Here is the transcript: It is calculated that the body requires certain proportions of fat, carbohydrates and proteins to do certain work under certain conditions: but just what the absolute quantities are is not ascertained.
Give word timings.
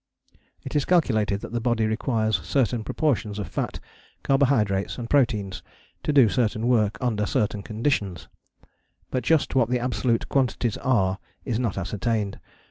It 0.63 0.75
is 0.75 0.83
calculated 0.85 1.41
that 1.41 1.51
the 1.51 1.61
body 1.61 1.85
requires 1.85 2.41
certain 2.41 2.83
proportions 2.83 3.37
of 3.37 3.47
fat, 3.47 3.79
carbohydrates 4.23 4.97
and 4.97 5.07
proteins 5.07 5.61
to 6.01 6.11
do 6.11 6.27
certain 6.27 6.67
work 6.67 6.97
under 6.99 7.27
certain 7.27 7.61
conditions: 7.61 8.27
but 9.11 9.23
just 9.23 9.53
what 9.53 9.69
the 9.69 9.77
absolute 9.79 10.27
quantities 10.27 10.77
are 10.77 11.19
is 11.45 11.59
not 11.59 11.77
ascertained. 11.77 12.39